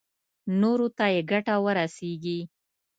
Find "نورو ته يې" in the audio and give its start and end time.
0.61-1.21